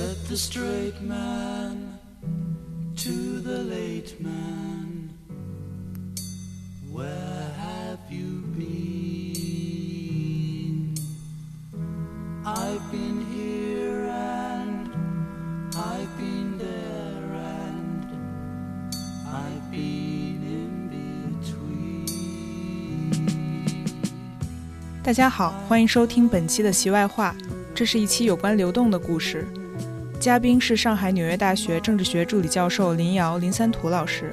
[0.00, 1.98] Said the straight man
[2.96, 5.10] to the late man,
[6.90, 9.34] Where have you been?
[12.42, 14.88] I've been here and
[15.76, 18.06] I've been there and
[19.28, 20.88] I've been in
[21.44, 22.08] between.
[25.04, 27.36] 大家好，欢迎收听本期的席外话。
[27.74, 29.46] 这是一期有关流动的故事，
[30.21, 34.29] 嘉宾是上海纽约大学政治学助理教授林瑶林三图老师。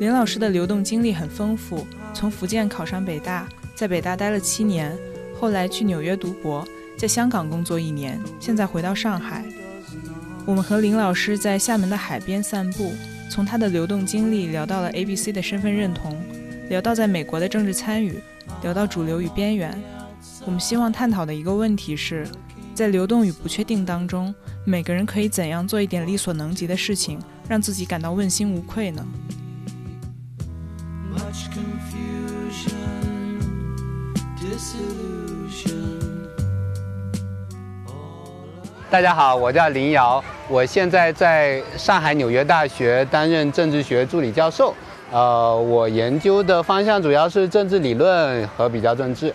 [0.00, 4.92] 林老师的流动经历很丰富，从福建考上北大，在北大待了七年，
[5.38, 6.66] 后来去纽约读博，
[6.98, 9.44] 在香港工作一年，现在回到上海。
[10.44, 12.92] 我们和林老师在厦门的海边散步，
[13.30, 16.20] 从他的流动经历聊到了 ABC 的身份认同，
[16.68, 18.18] 聊到在美国的政治参与，
[18.64, 19.72] 聊到主流与边缘。
[20.44, 22.26] 我们希望探讨的一个问题是，
[22.76, 24.34] 在流动与不确定当中，
[24.66, 29.02] 每个人可以怎样做一点力所能及的事情，让自己感到问心无愧呢
[31.10, 32.74] ？Much confusion,
[34.38, 35.72] disillusion.
[38.90, 44.74] 大家好，我叫林瑶，我现在在上海纽约大学担任政治学助理教授。
[45.10, 49.32] 呃，我研究的方向主要是政治理论和比较政治。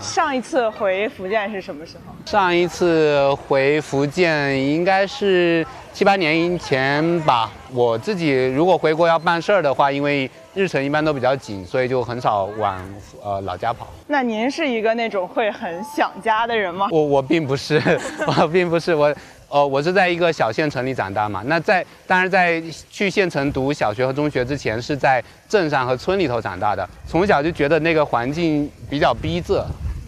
[0.00, 2.12] 上一次回福建是什么时候？
[2.26, 7.50] 上一次回福建应该是七八年前吧。
[7.72, 12.78] 我自己如果回国要办事儿的话，因为日程一般都比较紧，所以就很少往
[13.22, 13.88] 呃老家跑。
[14.06, 16.88] 那您是一个那种会很想家的人吗？
[16.90, 17.80] 我我并不是，
[18.26, 19.14] 我并不是 我，
[19.54, 21.40] 呃，我是在一个小县城里长大嘛。
[21.46, 22.60] 那在当然在
[22.90, 26.84] 去县城读小学和中学之前，是在镇上和村里头长大的。
[27.06, 29.64] 从小就觉得那个环境比较逼仄，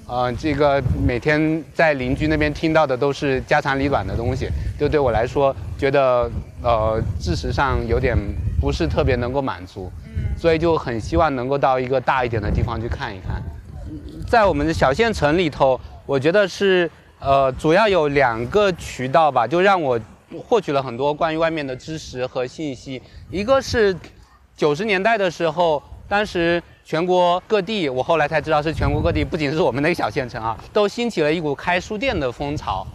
[0.08, 4.48] 呃，这个每天在邻居那边听到的都是家长里短的东西，
[4.80, 6.28] 就对我来说觉得
[6.60, 8.18] 呃事实上有点
[8.60, 9.88] 不是特别能够满足，
[10.36, 13.40] 所以就很希望能够到一个大一点的地方去看一看。
[14.28, 19.98] 在我们的小县城里头，我觉得是呃，主要有两个渠道吧，就让我
[20.46, 23.00] 获取了很多关于外面的知识和信息。
[23.30, 23.96] 一个是
[24.56, 32.86] 九十年代的时候，当时全国各地，我后来才知道是全国各地，不仅是我们那个小县城啊， 都兴起了一股开书店的风潮。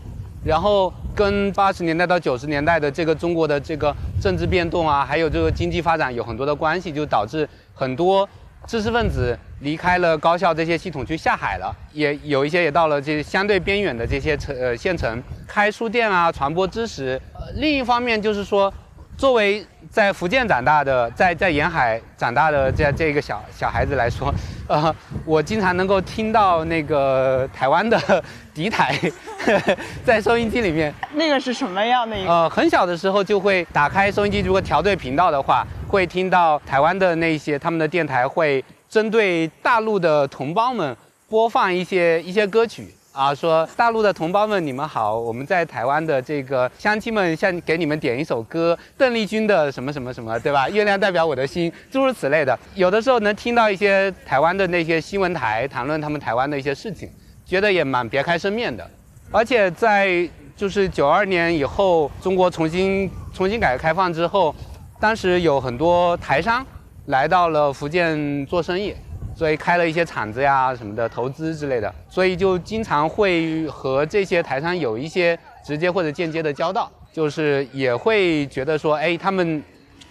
[0.43, 8.27] 然后跟八十年代到九十年代的这个中国的这个政治变动啊，还有这个经济发展有很多的关系，就导致很多
[8.67, 17.19] 知识分子离开了高校这些系统去下海了，也有一些也到了这相对边远的这些城呃县城开书店啊，传播知识。
[17.33, 18.73] 呃另一方面就是说，
[19.17, 24.33] 作为在福建长大的，在在沿海长大的这这个小小孩子来说，
[24.67, 24.93] 呃，
[25.25, 28.23] 我经常能够听到那个台湾的
[28.53, 28.97] 敌台
[30.03, 32.31] 在收音机里面，那个是什么样的一个？
[32.31, 40.95] 呃，很小的时候就会打开收音机，如果调对频道的话，会听到台湾的那些他们的电台会针对大陆的同胞们
[41.29, 50.69] 播放一些一些歌曲啊，说大陆的同胞们你们好，我们在台湾的这个乡亲们向给你们点一首歌，邓丽君的什么什么什么，对吧？
[50.69, 52.57] 月亮代表我的心，诸如此类的。
[52.73, 57.09] 有的时候能听到一些台湾的那些新闻台谈论他们台湾的一些事情，
[57.45, 58.89] 觉得也蛮别开生面的。
[59.29, 64.55] 而且在就是九二年以后，中国重新重新改革开放之后，
[65.01, 66.65] 当时有很多台商
[67.07, 68.95] 来到了福建做生意，
[69.41, 75.35] 所以开了一些厂子呀什么的，投资之类的，所以就经常会和这些台商有一些
[75.65, 79.63] 直接或者间接的交道，就是也会觉得说，哎，他们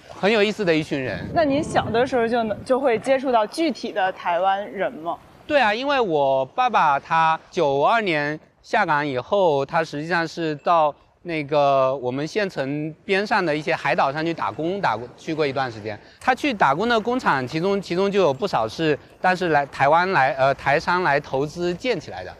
[0.08, 1.24] 很有意思的一群人。
[1.32, 5.16] 那您小的时候就能就会接触到具体的台湾人吗？
[5.46, 10.92] 对啊，因为我爸爸他九二年下岗以后，他实际上是到
[11.22, 15.98] 那个我们县城边上的一些海岛上去打工，打过去过一段时间。
[16.18, 22.34] 他去打工的工厂，其中其中就有不少是当时来台湾来呃台商来投资建起来的，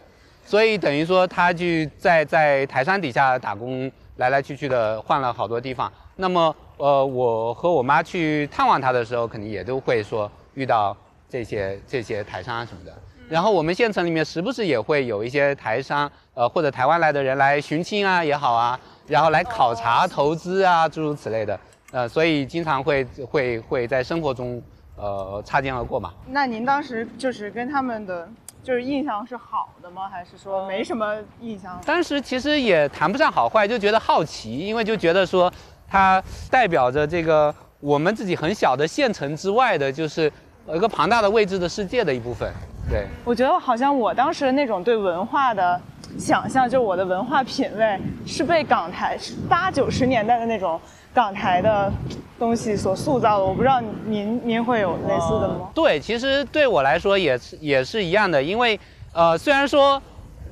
[0.47, 1.67] 所以等于说他就
[1.99, 5.93] 在在台商底下打工，来来去去的换了好多地方。
[6.17, 10.97] 那么呃，我和我妈去探望他的时候，肯定也都会说遇到
[11.29, 12.95] 这些这些台商啊什么的。
[13.29, 16.11] 然后我们县城里面时不时也会有一些台商，
[16.41, 21.61] 呃或者台湾来的人来寻亲啊也好啊，然后来考察投资啊诸如此类的，
[21.93, 24.63] 呃所以经常会会会在生活中
[24.97, 26.15] 呃擦肩而过嘛。
[26.29, 28.27] 那您当时就是跟他们的
[28.63, 30.09] 就是印象是好的吗？
[30.09, 31.79] 还是说没什么印象？
[31.85, 35.53] 当时其实也谈不上好坏，就觉得好奇，因为就觉得说
[35.87, 40.33] 它代表着这个我们自己很小的县城之外的，就是
[40.73, 42.51] 一个庞大的未知的世界的一部分。
[42.89, 45.81] 对，我觉得好像我当时那种对文化的
[46.19, 49.19] 想象，就我的文化品味是被港台
[49.49, 50.81] 八九十年代的那种
[51.15, 51.91] 港台的
[52.39, 53.45] 东西所塑造的。
[53.45, 55.71] 我不知道您您会有类似的吗？
[55.75, 58.79] 对，其实对我来说也是也是一样的，因为
[59.13, 60.01] 呃，虽然说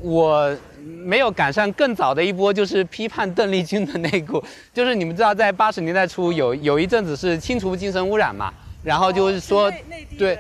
[0.01, 8.53] 我没有赶上更早的一波，就是批判邓丽君的那一股，就是你们知道，在八十年代初有有一阵子是清除精神污染嘛，
[8.83, 9.71] 然后就是说，
[10.19, 10.39] 对。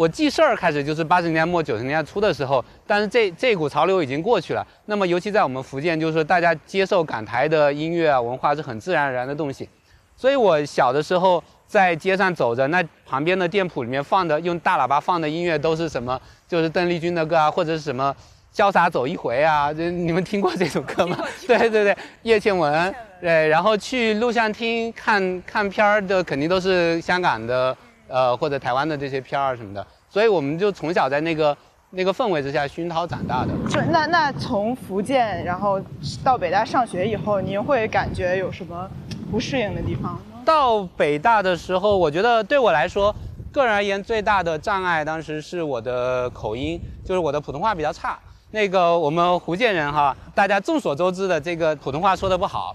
[0.00, 4.66] 我记事儿开始就是八十年代末九十年代初的时候，但是这这股潮流已经过去了。
[4.86, 9.68] 那么尤其在我们福建，就是说大家接受港台的音乐啊文化是很自然而然的东西。
[10.16, 16.18] 所以我小的时候在街上走着，那旁边的店铺里面放的用大喇叭放的音乐都是什么？
[16.48, 18.16] 就是邓丽君的歌啊，或者是什么
[18.58, 21.18] 《潇洒走一回》啊，这你们听过这首歌吗？
[21.46, 22.94] 对对对，叶倩文。
[23.20, 27.76] 对，然后去录像厅看看片儿的肯定都是香港的。
[28.10, 31.56] 呃，或者台湾的这些片儿什么的，所以我们就从小在那个
[31.90, 33.52] 那个氛围之下熏陶长大的。
[33.68, 35.80] 就那那从福建然后
[36.24, 38.88] 到北大上学以后，您会感觉有什么
[39.30, 40.20] 不适应的地方吗？
[40.44, 43.14] 到北大的时候，我觉得对我来说，
[43.52, 48.18] 个人而言最大的障碍当时是我的口音，就是我的普通话比较差。
[48.52, 52.74] 那个我们福建人哈，大家众所周知的这个普通话说的不好。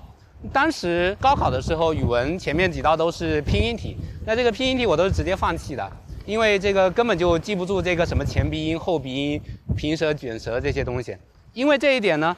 [0.54, 5.92] 当时高考的时候，语文前面几道都是拼音题，那这个拼音题我都是直接放弃的，
[6.26, 9.42] 因为这个根本就记不住这个什么前鼻音、后鼻音、
[9.76, 11.18] 平舌、卷舌这些东西。
[11.54, 12.36] 因为这一点呢，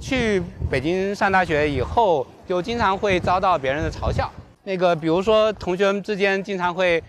[0.00, 4.30] 去北京上大学以后，就经常会遭到别人的嘲笑。
[4.64, 7.02] 那个比如说同学们之间经常会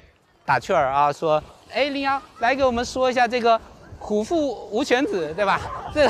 [0.45, 1.43] 打趣儿啊，说
[1.73, 3.59] ：“哎，林瑶，来给我们说一下这个
[3.99, 5.61] ‘虎父无犬子’，对吧？
[5.93, 6.09] 这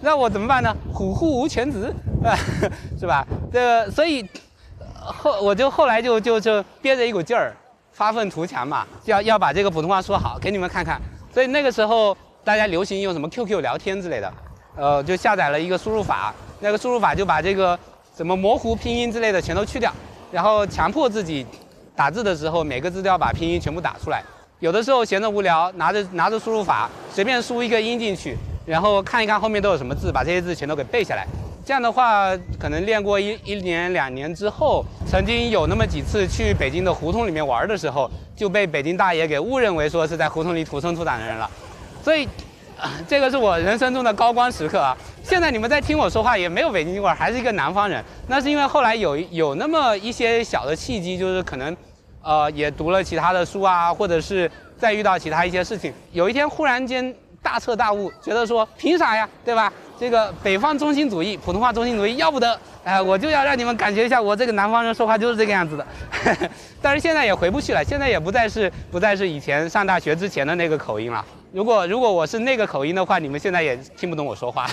[0.00, 1.92] 那我怎么办呢？‘虎父无犬子’。”
[2.22, 2.36] 啊，
[2.98, 3.24] 是吧？
[3.52, 4.28] 这，所以
[5.00, 7.54] 后我就后来就就就憋着一股劲儿，
[7.92, 11.00] 发愤图强嘛，要要把这个普通话说好，给你们看看。
[11.32, 14.32] 所以那个时候大家流行用什么 QQ 聊天之类的，
[14.76, 17.78] 呃，就下载了一个输入法，那个输入法就把这个
[18.16, 19.92] 什么模糊拼音之类的全都去掉，
[20.32, 21.46] 然后强迫自己
[21.94, 24.24] 打字的时候每个字都要把拼音全部打出来。
[24.60, 31.24] 有的时候闲着无聊，拿着拿着输入法随便输一个音进去，然后看一看后面都有什么字，把这些字全都给背下来。
[31.64, 41.48] 这样的话，可能练过一一年两年之后，曾经有那么几次去北京的胡同里面玩的时候，就被北京大爷给误认为说是在胡同里土生土长的人了。
[42.02, 42.28] 所以，
[43.06, 44.96] 这个是我人生中的高光时刻啊！
[45.22, 48.02] 现在你们在听我说话，也没有北京味儿，还是一个南方人。
[48.26, 51.76] 那是因为后来有有那么一些小的契机，就是可能，
[52.22, 59.72] 呃，也读了其他的书啊，或者是再遇到其他一些事情，有一天忽然间大彻大悟，觉得说凭啥呀，对吧？
[59.98, 65.86] 这个北方中心主义，普通话中心主义要不得，哎，我就要让你们感觉一下，我这个南方人说话就是这个样子的。
[66.80, 71.24] 但是现在也回不去了，现在也不再是不再是以前上大学之前的那个口音了。
[71.50, 74.68] 如果如果我是那个口音的话，你们现在也听不懂我说话。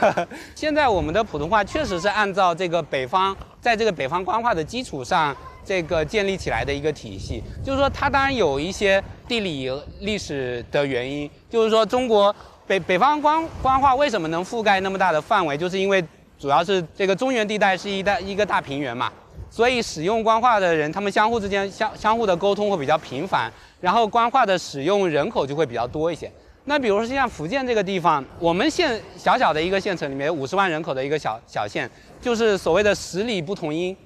[0.54, 5.34] 现在我们的普通话确实是按照这个北方，在这个北方官话的基础上，
[5.66, 7.42] 这个建立起来的一个体系。
[7.64, 9.68] 就是说，它当然有一些地理
[10.00, 12.34] 历史的原因，就是说中国。
[12.68, 15.56] 北北方官官话为什么能覆盖那么大的范围？
[15.56, 16.04] 就是因为
[16.36, 19.08] 主要是这个中原地带是一大一个大平原嘛，
[19.48, 23.48] 所以使用官话的人，他们相互之间相相互的沟通会比较频繁，
[23.80, 26.28] 然后官话的使用人口就会比较多一些。
[26.64, 31.88] 那比如说像福建这个地方，我们县小小的一个县城里面，五十万人口的一个小小县，
[32.20, 33.96] 就是所谓的十里不同音。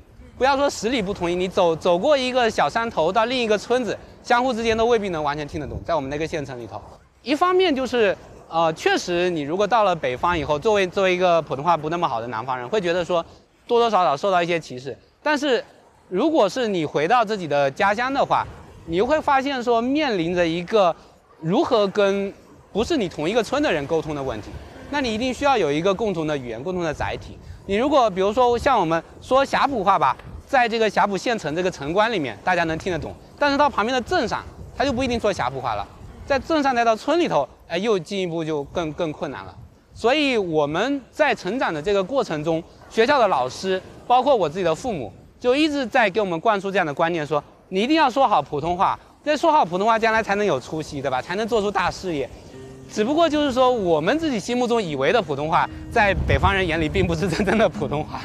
[0.40, 5.78] 不要说十里不同音，你走走过一个小山头到另一个村子，相互之间都未必能完全听得懂。
[5.84, 6.80] 在我们那个县城里头，
[7.22, 8.16] 一方面就是。
[8.48, 13.24] 呃，确实，你如果到了北方以后，作为作为一个普通话不那么好的南方人，会觉得说
[13.64, 14.96] 多多少少受到一些歧视。
[15.22, 15.62] 但是，
[16.08, 18.44] 如果是你回到自己的家乡的话，
[18.86, 20.92] 你会发现说面临着一个
[21.38, 22.32] 如何跟
[22.72, 24.48] 不是你同一个村的人沟通的问题。
[24.90, 27.38] 那你一定需要有一个共同的语言、共同的载体。
[27.66, 30.16] 你如果比如说像我们说霞浦话吧，
[30.50, 34.42] 在这个霞浦县城这个城关里面，大家能听得懂，但是到旁边的镇上，
[34.76, 35.86] 他就不一定说霞浦话了。
[36.26, 37.48] 在镇上再到村里头。
[37.68, 39.54] 哎，又进一步就更更困难了，
[39.94, 51.22] 所以我们在成长的这个过程中，学校的老师，包括我自己的父母，就一直在给我们灌输这样的观念：说你一定要说好普通话，这说好普通话，将来才能有出息，对吧？
[51.22, 52.28] 才能做出大事业。
[52.92, 58.20] 只不过就是说，我们自己心目中以为的普通话，在北方人眼里，并不是真正的普通话。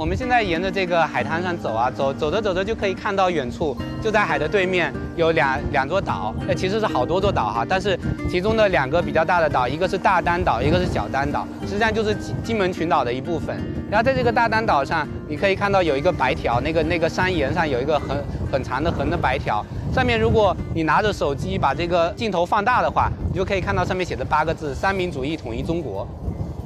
[0.00, 13.54] 我们现在沿着这个海滩上走啊，走走着走着就可以看到远处，就在海的对面有两两座岛，那其实是好多座岛哈，但是其中的两个比较大的岛，一个是大丹岛，一个是小丹岛，实际上就是金金门群岛的一部分。
[13.90, 18.16] 然后在这个大丹岛上，你可以看到有一个白条，那个那个山岩上有一个很
[18.50, 19.62] 很长的横的白条，
[19.94, 26.08] 上面如果你拿着手机把这个镜头放大的话，你就可以看到上面写的八个字：三民主义统一中国。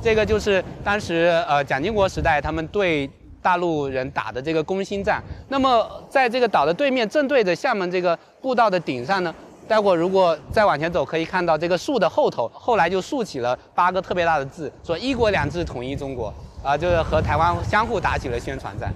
[0.00, 3.10] 这个就是当时呃蒋经国时代他们对
[3.44, 5.22] 大陆人打的这个攻心战。
[5.50, 9.34] 那么在这个岛的对面，正对着厦门这个步道的顶上呢，
[9.68, 16.32] 待会儿如果再往前走，可以看到这个树的后头，后来就竖起了八个特别大的字，说“一国两制统一中国”，
[16.64, 18.90] 啊，就是和台湾相互打起了宣传战。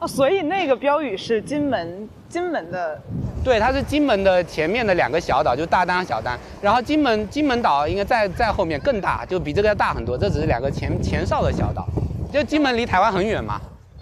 [0.00, 2.96] 哦，所以那个标语是金门金门的，
[3.42, 6.38] 对，它是金门的前面的两个小岛，就大丹、小丹。
[6.62, 10.16] 然后金门金门岛应该在在后面更大，就比这个要大很多。
[10.16, 11.84] 这只是两个前前哨的小岛，
[12.32, 13.60] 就金门离台湾很远嘛，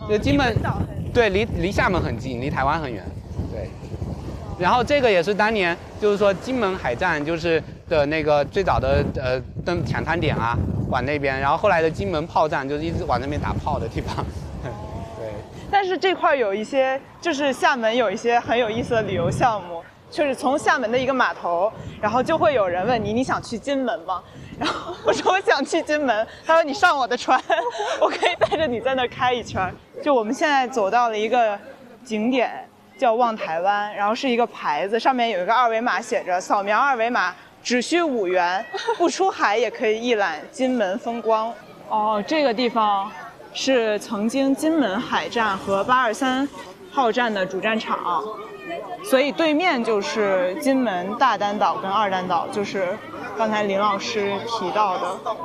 [0.08, 0.56] 就金门
[1.12, 3.02] 对离离厦门很近，离台湾很远，
[3.52, 3.68] 对。
[4.58, 10.56] 然后这个也是当年就是说金门海战就是的那个最早的呃登抢滩点啊，
[10.88, 11.38] 往那边。
[11.38, 14.24] 然后后来的金门炮战就是一直往那边打炮的地方，
[15.18, 15.30] 对。
[15.70, 19.82] 但是这块儿有一些，就是厦门有一些很有意思的旅游项目，
[20.16, 21.70] 就是从厦门的一个码头，
[22.00, 24.22] 然后就会有人问你你想去金门吗？
[24.58, 27.38] 然后我说我想去金门，他说你上我的船，
[28.00, 29.70] 我可以带着你在那儿开一圈儿。
[30.02, 31.58] 就我们现在走到了一个
[32.02, 32.66] 景点，
[32.98, 38.64] 叫望台湾，然后是一个牌子，上面有一个二维码，写着扫描二维码只需五元，
[38.96, 41.52] 不出海也可以一览金门风光。
[41.90, 43.12] 哦，这个地方
[43.52, 46.48] 是曾经金门海战和八二三
[46.90, 48.24] 炮战的主战场，
[49.04, 52.88] 所以对面就是金门大丹岛跟二丹岛，就是
[53.36, 55.36] 刚才林老师提到的。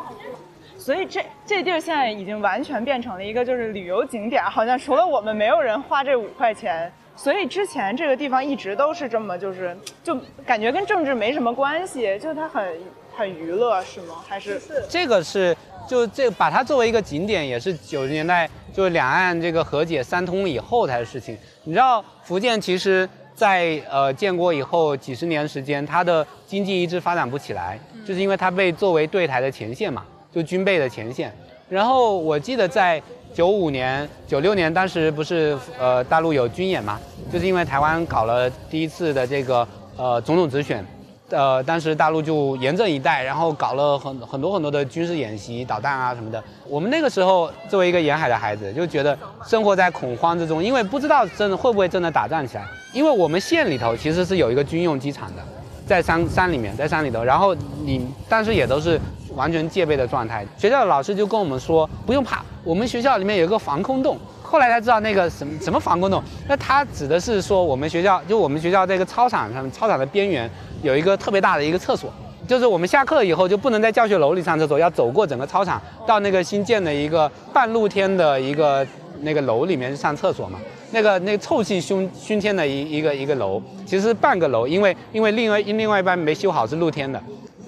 [0.78, 6.92] 所以这这地儿现在已经完全变成了一个就是旅游景点，好像除了我们没有人花这五块钱。
[7.16, 12.80] 所以之前这个地方一直都是这么就是就感觉跟政治没什么关系，就它很
[13.16, 14.16] 很娱乐是吗？
[14.28, 14.60] 还是
[14.90, 15.56] 这个是
[15.92, 21.38] 就这把它作为一个景点，也是九十年代就是两岸这个和解三通以后才的事情。
[21.66, 31.30] 你知道福建其实在呃建国以后几十年时间，它的经济一直发展不起来，就是因为它被作为对台的前线嘛，就军备的前线。
[31.68, 36.98] 然后我记得在九五年、九六年，当时不是呃大陆有军演嘛，
[37.34, 39.68] 就是因为台湾搞了第一次的这个
[39.98, 40.86] 呃总统直选，
[41.32, 46.44] 呃当时大陆就严阵以待，然后搞了很很多很多的军事演习、导弹啊什么的。
[46.68, 52.66] 我们那个时候作为一个沿海的孩子，就觉得生活在恐慌之中，因为不知道真的会不会真的打仗起来。
[52.94, 55.42] 因为我们县里头其实是有一个军用机场的，
[55.88, 59.00] 在山山里面，在山里头，然后你但是也都是
[59.36, 60.46] 完全戒备的状态。
[60.58, 64.18] 学校的老师就跟我们说，不用怕，我们学校里面有一个防空洞。
[64.44, 72.12] 后来才知道那个什么什么防空洞，那它指的是说我们学校就我们学校这个操场上，操场的边缘有一个特别大的一个厕所，
[72.48, 78.86] 就是我们下课以后就不能在教学楼里上厕所，要走过整个操场到那个新建的一个半露天的一个
[79.22, 80.60] 那个楼里面去上厕所嘛。
[80.94, 87.22] 那个那个臭气熏熏天的一一个一个楼，其实是半个楼，因为因为另外另外一半没修好是露天的。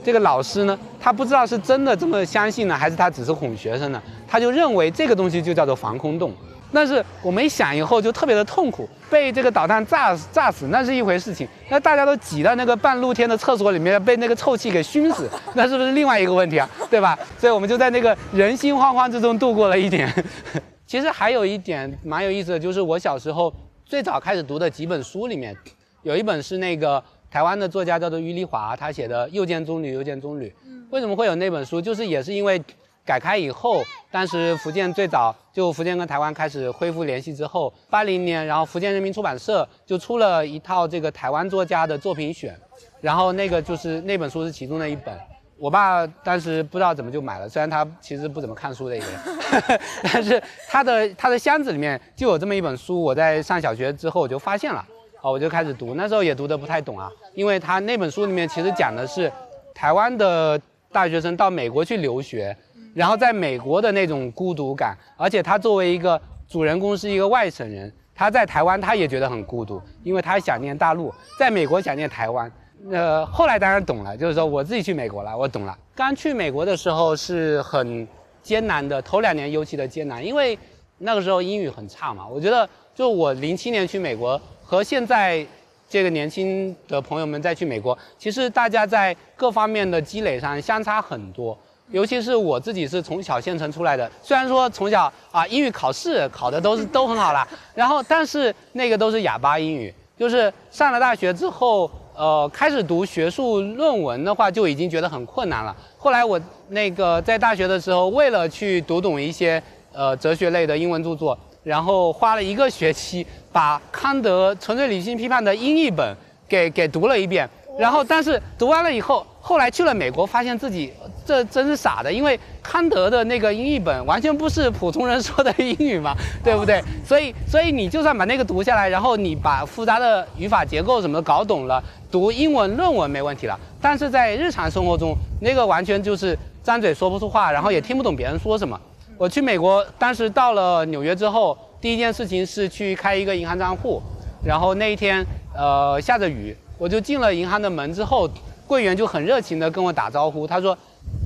[0.03, 4.01] 这个老师呢，他不知道是真的这么相信呢，还是他只是哄学生呢？
[4.27, 6.34] 他就认为这个东西就叫做防空洞。
[6.74, 16.68] 但是我们一想以后就特别的痛苦，被这个导弹炸死炸死那是一回事情，那大家都挤到那个半露天的厕所里面，被那个臭气给熏死，那是不是另外一个问题啊？
[16.89, 17.18] 对吧？
[17.38, 20.12] 所以我们就在那个人心惶惶之中度过了一年。
[20.88, 23.53] 其实还有一点蛮有意思的，就是我小时候
[23.86, 25.56] 最早开始读的几本书里面，
[26.01, 30.50] 有一本是那个台湾的作家叫做余丽华，他写的《又见棕榈，又见棕榈》。
[30.89, 31.82] 为什么会有那本书？
[31.82, 32.62] 就是也是因为
[33.05, 42.55] 改开以后，当时福建最早就福建跟台湾开始恢复联系之后，八零年，然后福建人民出版社就出了一套这个台湾作家的作品选，
[43.01, 45.13] 然后那个就是那本书是其中的一本。
[45.60, 49.79] 我爸当时不知道怎么就买了，虽然他其实不怎么看书的一个人，
[50.12, 53.01] 但是他的他的箱子里面就有这么一本书。
[53.01, 54.86] 我在上小学之后我就发现了，
[55.22, 55.93] 哦，我就开始读。
[55.95, 59.31] 那时候也读得不太懂啊，因为他那本书里面其实讲的是
[59.74, 60.60] 台湾的
[60.91, 62.55] 大学生到美国去留学，
[62.94, 72.52] 然后在美国的那种孤独感，而且他作为一个主人公是一个外省人，他在台湾他也觉得很孤独，因为他想念大陆，在美国想念台湾。
[72.92, 75.78] 呃，后来当然懂了，就是说我自己去美国了，我懂了。
[75.96, 78.08] 刚去美国的时候是很
[78.42, 80.58] 艰难的，头两年尤其的艰难，因为
[80.98, 82.28] 那个时候英语很差嘛。
[82.28, 85.46] 我觉得，就我零七年去美国和现在
[85.90, 91.58] 这个年轻的朋友们再去美国，其实大家在各方面的积累上相差很多。
[91.94, 101.90] 尤其是我自己是从小县城出来的，虽然说从小啊英语考试考的都是都很好啦， 然后但是那个都是哑巴英语，就是上了大学之后。
[102.16, 105.76] 呃，开始读学术论文的话，就已经觉得很困难了。
[105.98, 109.60] 后来我那个在大学的时候，为了去读懂一些
[109.92, 116.16] 呃哲学类的英文著作，然后花了一个学期把康德《纯粹理性批判》的英译本
[116.48, 117.50] 给给读了一遍。
[117.80, 120.94] 然后，但是读完了以后，后来去了美国，发现自己
[121.25, 126.13] 这真是傻的，因为康德的那个英译本完全不是普通人说的英语嘛，
[126.44, 126.84] 对不对？
[127.06, 133.60] 所以，所以你就算把那个读下来，然后你把复杂的语法结构什么的搞懂了，读英文论文没问题了。
[133.82, 138.80] 但是在日常生活中，那个完全就是张嘴说不出话，然后也听不懂别人说什么。
[139.18, 144.01] 我去美国，当时到了纽约之后，第一件事情是去开一个银行账户，
[144.44, 145.25] 然后那一天
[145.56, 146.56] 呃下着雨。
[146.80, 148.27] 我就进了银行的门之后，
[148.68, 150.77] 柜员就很热情的跟我打招呼，他说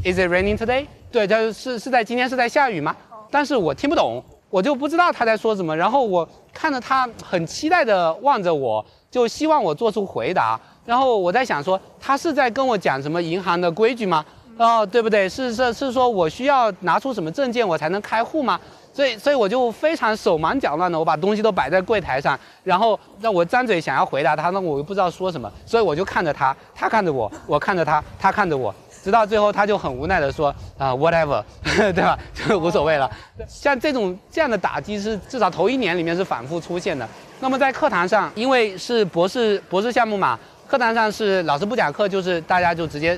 [0.07, 0.87] ，Is it raining today？
[1.11, 2.95] 对，他是是在今天是在下雨吗？
[3.29, 5.75] 但是我听不懂，我就不知道他在说什么。
[5.75, 10.57] 然后我看着他很期待的望着我，就希望我做出回答。
[10.85, 14.23] 然后我在想说，他是在跟我讲什么银行的规矩吗？
[14.57, 15.27] 哦，对不对？
[15.27, 18.57] 是是是说我需要拿出什么证件我才能开户吗？
[18.93, 28.73] 所以，所以我就非常手忙脚乱的，我把东西都摆在柜台上，然后让我张嘴想要回答他，那我又不知道说什么，所以我就看着他，他看着我，我看着他，他看着我，
[29.03, 32.17] 直到最后他就很无奈的说啊，whatever， 对吧？
[32.33, 33.09] 就无所谓了。
[33.47, 37.07] 像这种这样的打击是至少头一年里面是反复出现的。
[37.39, 40.37] 那么在课堂上，因为是博士博士项目嘛，
[40.67, 43.17] 课堂上是老师不讲课，就是大家就直接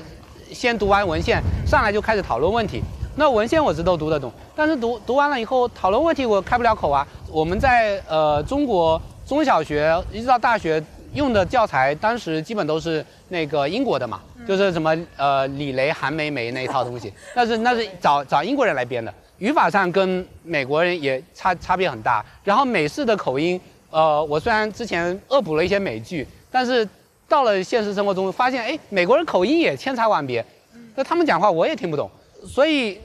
[0.52, 2.82] 先读完文献，上来就开始讨论问题。
[3.16, 7.06] 那文献我是都读得懂，但是读读完了以后讨论问题我开不了口啊。
[7.30, 10.82] 我们在呃中国中小学一直到大学
[11.14, 22.24] 用的教材，当时基本都是那个英国的嘛，就是什么呃李雷、韩梅梅那一套东西， 那是那是找找英国人来编的，语法上跟美国人也差差别很大。
[22.42, 26.88] 然后美式的口音，呃，我虽然之前恶补了一些美剧，但是
[27.28, 30.44] 到了现实生活中发现，哎，美国人口音也千差万别，
[30.96, 32.10] 那他们讲话我也听不懂。
[32.44, 32.98] 所以，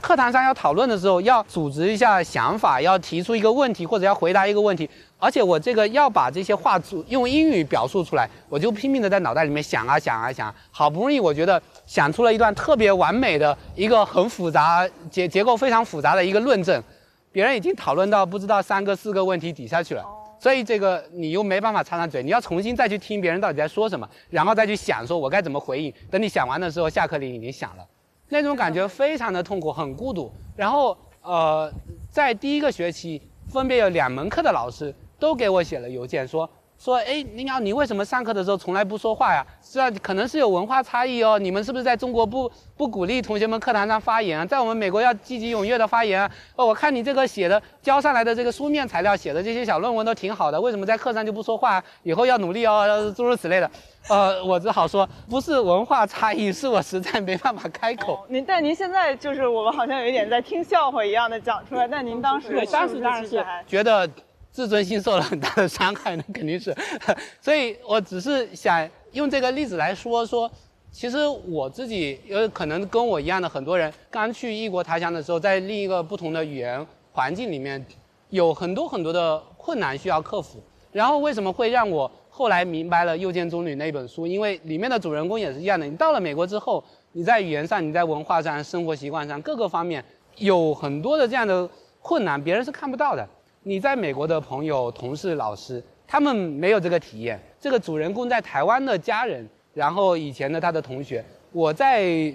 [0.00, 4.88] 课堂上要讨论的时候，要组织一下想法，要提出一个问题或者要回答一个问题，
[5.22, 16.82] 而且我这个要把这些话用英语表述出来，我就拼命的在脑袋里面想啊想啊想，好不容易我觉得想出了一段特别完美的一个很复杂结结构非常复杂的一个论证，
[17.30, 20.04] 别人已经讨论到不知道三个四个问题底下去了，
[20.40, 27.86] 所以这个你又没办法插上嘴，你要重新再去听别人到底在说什么，然后再去想说我该怎么回应，等你想完的时候，下课铃已经响了。
[28.28, 30.32] 那种感觉非常的痛苦，很孤独。
[30.56, 31.72] 然后，呃，
[32.10, 39.46] 在第一个学期，分别有两门课的老师都给我写了邮件，说说，哎，林瑶，你为什么上课的时候从来不说话呀？
[39.62, 41.38] 是啊，可能是有文化差异哦。
[41.38, 44.44] 你们是不是在中国不不鼓励同学们课堂上发言啊？
[44.44, 46.28] 在我们美国要积极踊跃的发言啊。
[46.56, 51.80] 哦，我看你这个写的交上来的这个书面材料写的这些小论文都挺好的，为什么在课上就不说话？
[52.02, 53.70] 以后要努力哦，诸如此类的。
[54.08, 58.26] 呃，我只好说，不是文化差异，是我实在没办法开口。
[58.28, 64.10] 您但您现在就是我们好像有一点在听笑话一样的讲出来，但您当时对当时当然是觉得
[64.52, 66.76] 自尊心受了很大的伤害，那肯定是。
[67.40, 70.48] 所以我只是想用这个例子来说说，
[70.92, 77.84] 其实我自己有可能跟我一样的很多人，刚去异国他乡的时候，在另一个不同的语言环境里面，
[78.28, 80.62] 有很多很多的困难需要克服。
[80.92, 82.08] 然后为什么会让我？
[82.34, 85.84] 后来明白了《右肩中女》那本书，因为里面的主人公也是一样的。
[85.84, 90.02] 你到了美国之后，你在语言上、你在文化上、生活习惯上各个方面
[90.36, 91.68] 有很多的这样的
[92.00, 93.28] 困难，别人是看不到的。
[93.62, 97.40] 你在美国的朋友、同事、老师，他们没有这个体验。
[97.60, 102.32] 这个主人公在台湾的家人，然后以前的他的同学，我在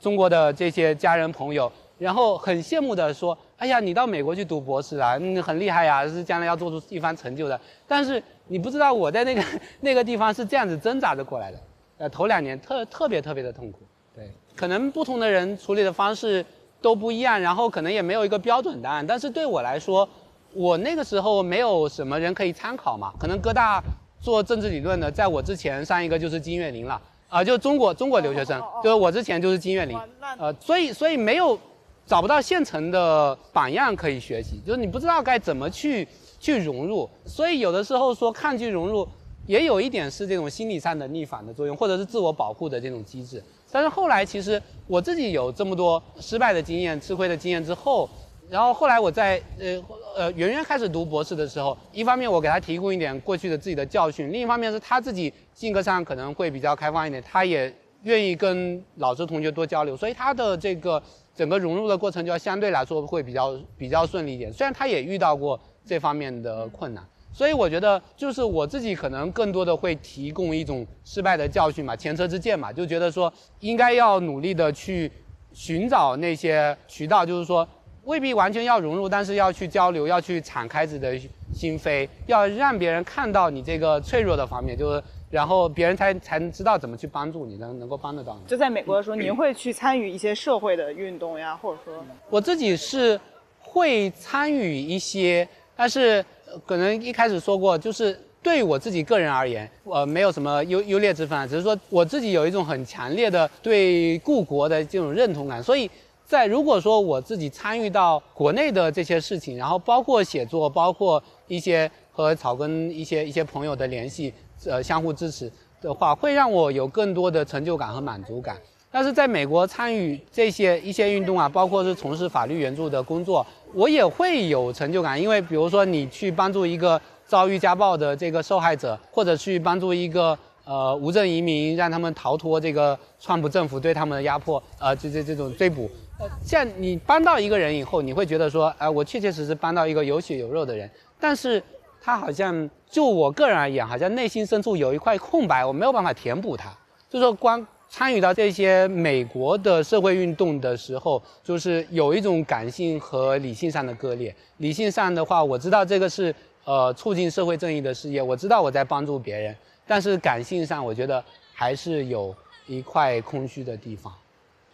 [0.00, 8.22] 中国的这些家人朋友，然后很羡慕的说：“哎呀，你到美国去读博士啊，你很厉害呀，是将来要做出一番成就的。”但是。
[8.46, 9.42] 你不知道我在那个
[9.80, 11.58] 那个地方是这样子挣扎着过来的，
[11.96, 13.78] 呃，头两年特特别特别的痛苦，
[14.14, 16.44] 对，可能不同的人处理的方式
[16.82, 19.06] 都不一样，然后可能也没有一个标准答案。
[19.06, 20.06] 但是对我来说，
[20.54, 23.82] 我那个时候没有什么人可以参考嘛，可能哥大
[24.20, 29.98] 做政治理论的，在我之前上一个就是金岳霖了，啊，就中国中国留学生，就是我之前就是金岳霖，
[30.38, 31.58] 呃，所以所以没有
[32.06, 36.06] 找不到现成的榜样可以学习，就是你不知道该怎么去。
[36.40, 39.08] 去融入，所以有的时候说抗拒融入，
[39.46, 43.42] 也有一点是这种心理上的逆反的作用，或者是自我保护的这种机制。
[43.72, 48.06] 但是后来其实我自己有这么多失败的经验、吃亏的经验之后，
[48.50, 49.82] 然后后来我在呃
[50.16, 61.02] 呃圆圆开始读博士的时候，一方面我给他提供一点过去的自己的教训，另一方面是他自己性格上可能会比较开放一点，他也愿意跟老师同学多交流，所以他的这个
[61.34, 64.52] 整个融入的过程就要相对来说会比较比较顺利一点。
[64.52, 65.60] 虽然他也遇到过。
[65.86, 73.30] 这方面的困难，所以我觉得就是我自己可能更多的会提供一种失败的教训嘛，前车之鉴嘛，就觉得说
[73.60, 75.12] 应该要努力的去
[75.52, 77.68] 寻找那些渠道，就是说
[78.04, 81.18] 未必完全要融入，但是要去交流，要去敞开自己的
[81.54, 88.48] 心扉，要让别人看到你这个脆弱的方面，就是然后别人才才能知道怎么去帮助你，能能够帮得到你。
[88.48, 93.18] 就在美国的时候，您会去参与一些社会的运动呀，或者说，我自己是
[93.58, 96.24] 会参与一些，但是
[96.66, 105.90] 可能一开始说过，就是对我自己个人而言，呃，没有什么优优劣之分，只是说我自己有一种很强烈的对故国的这种认同感，所以。
[106.24, 114.32] 在如果说我自己参与到国内的这些事情，然后包括写作，包括一些和草根一些一些朋友的联系，
[114.64, 118.56] 呃，相互支持的话，会让我有更多的成就感和满足感。
[118.90, 130.36] 但是在美国参与这些一些运动啊，包括是从事法律援助的工作，我也会有成就感，因为比如说你去帮助一个遭遇家暴的这个受害者，或者去帮助一个。
[130.66, 141.62] 呃，无证移民让他们逃脱这个川普政府对他们的压迫，呃，这这这种追捕，呃，像你帮到一个人以后，你会觉得说，哎，我确确实实帮到一个有血有肉的人，但是
[142.00, 146.72] 他好像就我个人而言，好像内心深处有一块空白，我没有办法填补它。
[147.10, 154.34] 就说光参与到这些美国的社会运动的时候，就是有一种感性和理性上的割裂。
[154.58, 159.54] 理性上的话，我知道这个是呃促进社会正义的事业，我知道我在帮助别人。
[159.86, 161.22] 但是感性上，我觉得
[161.52, 162.34] 还是有
[162.66, 164.12] 一块空虚的地方，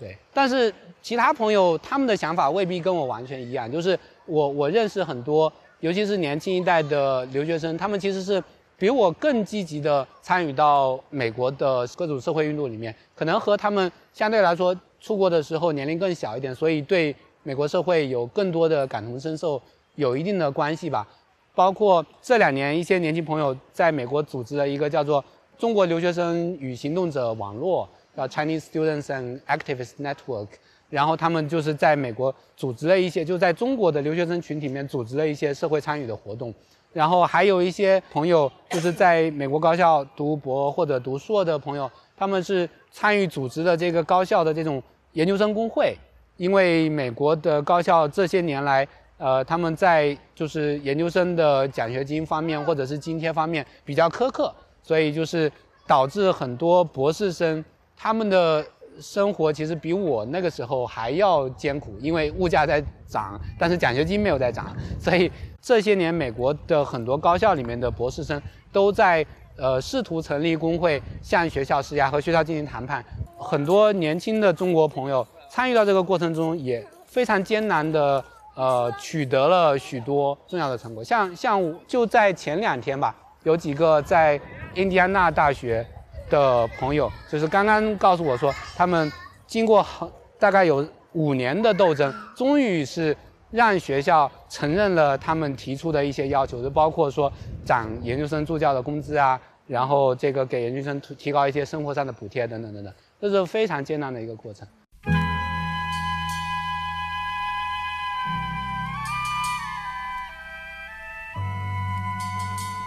[0.00, 0.16] 对。
[0.32, 8.42] 但是其他朋友他们的想法未必跟我完全一样，就是我我认识很多，尤其是年轻一代的留学生，他们其实是
[8.78, 19.60] 比我更积极的参与到美国的各种社会运动里面，可能和他们相对来说出国的时候年龄更小一点，所以对美国社会有更多的感同身受，
[19.96, 21.06] 有一定的关系吧。
[21.54, 25.22] 包括这两年，一些年轻朋友在美国组织了一个叫做
[25.58, 30.48] “中国留学生与行动者网络”，叫 Chinese Students and Activist Network。
[30.88, 36.52] 然后他们就是在美国组织了一些，就在中国的留学生群体里面组织了一些社会参与的活动。
[36.92, 45.96] 然后还有一些朋友就是在美国高校读博或者读硕的朋友，他们是参与组织的这个高校的这种研究生工会，
[46.36, 48.86] 因为美国的高校这些年来。
[49.22, 54.50] 呃，他们在就是研究生的奖学金方面或者是津贴方面比较苛刻，
[54.82, 55.52] 所以就是
[55.86, 57.62] 导致很多博士生
[58.02, 58.64] 他们的
[58.98, 68.40] 生活其实比我那个时候还要艰苦，因为物价在涨，但是奖学金没有在涨，所以这些年美国的很多高校里面的博士生
[68.72, 69.24] 都在
[69.58, 73.04] 呃试图成立工会，向学校施压和学校进行谈判。
[73.36, 78.24] 很多年轻的中国朋友参与到这个过程中也非常艰难的。
[78.56, 84.38] 呃，取得了许多重要的成果，像像就在前两天吧，有几个在
[84.74, 85.86] 印第安纳大学
[86.30, 89.12] 的朋友，就是刚刚告诉我说，他们
[89.46, 93.14] 经过很大概有五年的斗争，终于是
[93.50, 97.30] 让学校承认了他们提出的一些要求，就包括说
[97.64, 104.66] 涨研究生助教的工资啊，然后这个给研究生提高一些生活上的补贴等等等等，这是非常艰难的一个过程。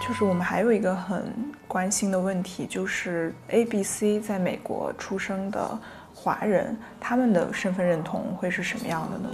[0.06, 1.32] 就是我们还有一个很
[1.66, 5.78] 关心的问题，就是 A、B、C 在美国出生的
[6.14, 9.30] 华人，他们的身份认同会是什么样的呢？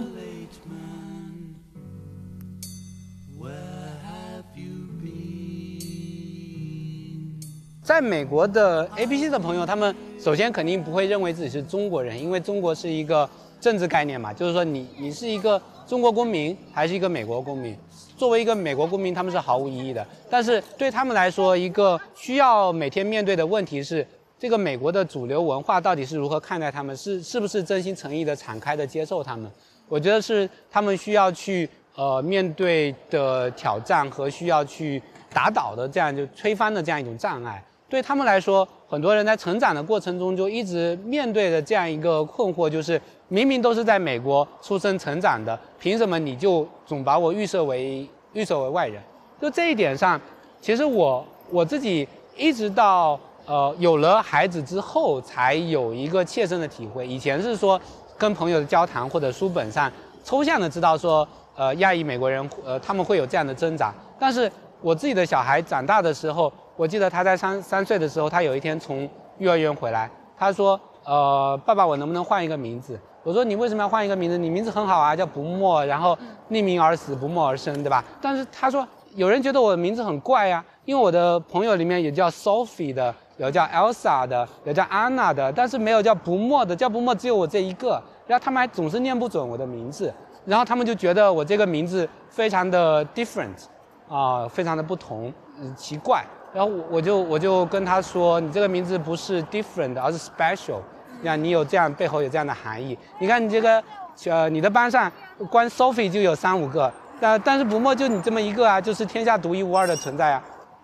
[7.83, 13.29] 在美国的 A、B、C 的朋友，他们首先肯定不会认为自己是中国人，因为中国是一个
[13.59, 17.75] 政治概念嘛，就是说你你是一个中国公民还是一个美国公民。
[18.21, 20.05] 作为一个美国公民，他们是毫无意义的。
[20.29, 24.05] 但是对他们来说，一个需要每天面对的问题是：
[24.37, 26.95] 这个美国的主流文化到底是如何看待他们？
[26.95, 29.49] 是是不是真心诚意的敞开的接受他们？
[29.89, 35.01] 我觉得是他们需要去呃面对的挑战和需要去
[35.33, 37.63] 打倒的这样就推翻的这样一种障碍。
[37.89, 48.05] 对他们来说，很多人在成长的过程中就一直面对的这样一个困惑，就是明明都是在美国出生成长的，凭什么你就总把我预设为？
[48.33, 49.01] 预设为外人，
[49.41, 50.19] 就这一点上，
[50.61, 57.05] 其实我我自己一直到呃有了孩子之后，才有一个切身的体会。
[57.05, 57.79] 以前是说
[58.17, 59.91] 跟朋友的交谈或者书本上
[60.23, 63.93] 抽象的知道说，呃亚裔美国人呃他们会有这样的挣扎。
[64.17, 72.97] 但是我自己的小孩长大的时候，我记得他在三三岁的时候，他有一天从幼儿园回来，他说，呃爸爸我能不能换一个名字？
[73.23, 74.37] 我说你为什么要换一个名字？
[74.37, 76.17] 你名字很好啊，叫不默，然后
[76.49, 78.03] 匿名而死，不默而生，对吧？
[78.19, 88.01] 但是他说有人觉得我的名字很怪呀，因为我的朋友里面有叫 Sophie 的，有叫 Elsa 的，有叫 Anna 的，但是没有叫不默的，叫不默只有我这一个。
[88.25, 90.13] 然后他们还总是念不准我的名字。
[90.45, 93.65] 然后他们就觉得我这个名字非常的 different，
[94.09, 96.25] 啊、非常的不同，嗯，奇怪。
[96.51, 100.79] 然后我我就我就跟他说，你这个名字不是 different，而是 special。
[101.21, 102.97] 你看你有这样背后有这样的含义。
[103.19, 103.83] 你看你这个，
[104.25, 105.11] 呃，你的班上
[105.49, 110.43] 光 Sophie 就有三五个，但但是不墨就你这么一个啊，就是天下独一无二的存在啊。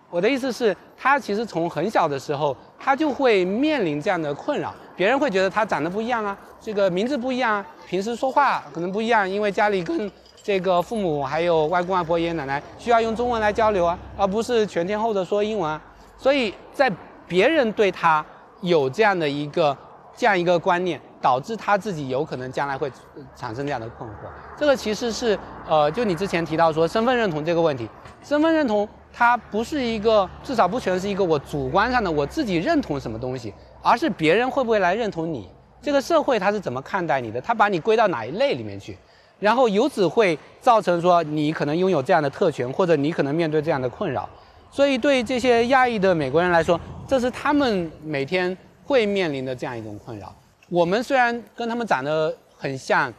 [0.10, 4.73] 我的意思是，他其实从很小的时候，他就会面临这样的困扰。
[4.95, 10.10] 别人会觉得他长得不一样啊，这个名字不一样啊，平时说话可能不一样，因为家里跟
[10.41, 15.82] 这个父母还有外公外婆、爷爷奶奶需要用中文来交流啊，而不是全天候的说英文啊。
[16.17, 16.89] 所以在
[17.28, 18.26] 别人对他
[18.62, 19.78] 有这样的一个
[20.17, 22.91] 这样一个观念，导致他自己有可能将来会
[23.36, 24.13] 产生这样的困惑。
[24.58, 25.38] 这个其实是
[25.69, 27.88] 呃，就你之前提到说身份认同这个问题，
[28.23, 33.53] 身份认同它不是一个，至少不全是一个我主观上的我自己认同什么东西，
[33.84, 35.47] 而是别人会不会来认同你，
[35.82, 38.97] 这个社会它是怎么看待你的，它把你归到哪一类里面去，
[39.39, 44.27] 然后由此会造成说你可能拥有这样的特权，或者你可能面对这样的困扰。
[44.69, 48.56] 所以对这些亚裔的美国人来说，这是他们每天
[48.88, 50.34] 会面临的这样一种困扰。
[50.69, 53.13] 我们虽然跟他们长得很像，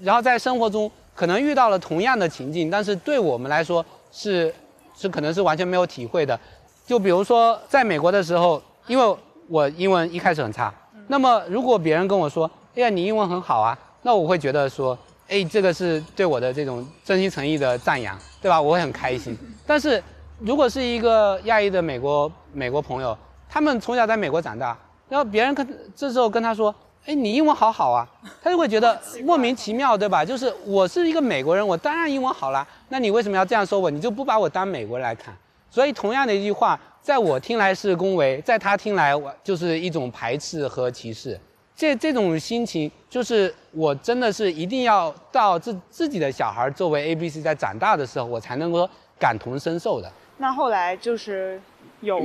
[0.00, 4.52] 然后在生活中可能遇到了同样的情境，但是对我们来说是
[4.96, 6.38] 是可能是完全没有体会的。
[6.86, 9.16] 就比如说在美国的时候，因为
[9.48, 10.72] 我英文一开始很差，
[11.08, 18.60] 那么如果别人跟我说，哎呀你英文很好啊，那我会觉得说，哎这个是对我的这种真心诚意的赞扬，对吧？
[18.60, 19.36] 我会很开心。
[19.66, 20.02] 但是
[20.38, 23.16] 如果是一个亚裔的美国美国朋友，
[23.48, 24.76] 他们从小在美国长大，
[25.10, 28.08] 然后别人跟这时候跟他说，哎，你英文好好啊，
[28.42, 30.24] 他就会觉得莫名其妙，对吧？
[30.24, 33.90] 就是我是一个美国人，我当然英文好啦，那你为什么要这样说我？
[33.90, 35.36] 你就不把我当美国人来看？
[35.70, 41.38] 所以同样的一句话，在我听来是恭维，在他听来我就是一种排斥和歧视。
[41.74, 50.12] 这这种心情，就是我真的是一定要到自自己的小孩作为 A B C 在长大的时候，我才能够感同身受的。
[50.36, 51.58] 那后来就是
[52.00, 52.20] 有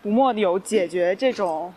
[0.00, 1.72] 不墨有解决这种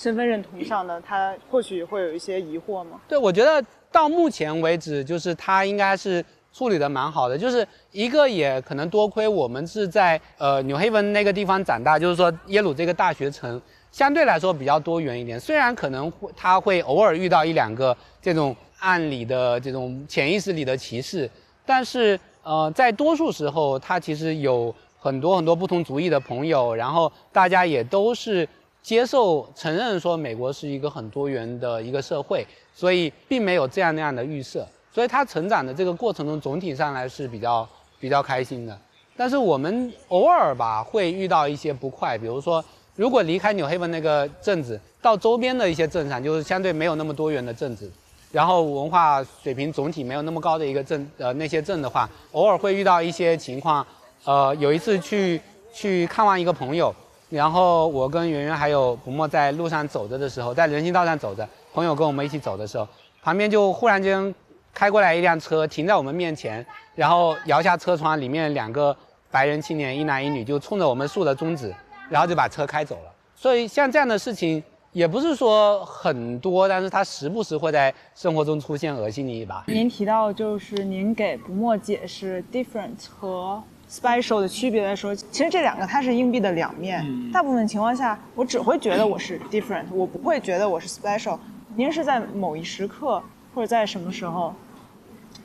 [0.00, 2.98] 身份认同上呢，他或许会有一些疑惑吗？
[3.06, 7.36] 对，我觉得到目前为止，就是他应该是处理的蛮好的。
[7.36, 13.60] 就是一个也可能多亏我们是在呃纽黑文那个地方长大，就是说耶鲁这个大学城
[13.92, 15.38] 相对来说比较多元一点。
[15.38, 21.30] 虽然可能会他会偶尔遇到一两个这种暗里的这种潜意识里的歧视，
[21.66, 28.48] 但是呃在多数时候，他其实有很多很多不同族裔的朋友，然后大家也都是。
[28.82, 37.68] 接受承认说美国是一个很多元的一个社会，所以并没有这样那样的预设，所以他成长的这个过程中，总体上来是比较
[38.00, 38.76] 比较开心的。
[39.16, 42.64] 但是我们偶尔吧会遇到一些不快，比如说
[42.96, 47.90] 如果离开纽黑文那个镇子，到周边的一些镇上，就是相对没有那么多元的镇子，
[48.32, 53.86] 然后文化水平总体没有那么高的一个镇，呃那些镇的话，偶尔会遇到一些情况。
[54.24, 55.40] 呃，有一次去
[55.72, 56.94] 去看望一个朋友。
[57.30, 62.86] 然后我跟圆圆还有不墨在路上走着的时候，在人行道上走着，朋友跟我们一起走的时候，
[63.22, 64.34] 旁边就忽然间
[64.74, 66.66] 开过来一辆车，停在我们面前，
[66.96, 68.94] 然后摇下车窗，里面两个
[69.30, 71.72] 白人青年，一男一女，就冲着我们竖了中指，
[72.08, 73.12] 然后就把车开走了。
[73.36, 79.62] 所以像这样的事情也不是说很多，但是它时不时会在生活中出现，恶心你一把。
[79.68, 87.04] 您提到就是您给不墨解释 different 和 special 的区别来说，其实这两个它是硬币的两面。
[87.32, 91.36] 大部分情况下，我只会觉得我是 different，我不会觉得我是 special。
[91.74, 93.20] 您是在某一时刻
[93.52, 94.54] 或者在什么时候，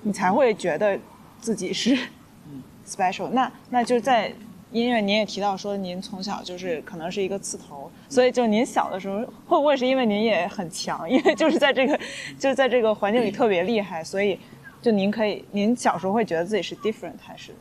[0.04, 1.00] 你才会觉得
[1.40, 1.98] 自己是
[2.88, 3.30] special？
[3.30, 4.32] 那那就在
[4.72, 12.00] 音乐，您也提到说您从小就是可能是一个刺头，所以就您小的时候会不会是因为您也很强，因为就是在这个
[12.38, 14.40] 就是在这个环境里特别厉害，所以
[14.82, 17.52] 就您可以，您小时候会觉得自己是 different 还是